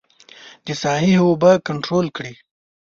[0.65, 2.33] د ساحې اوبه کنترول کړي.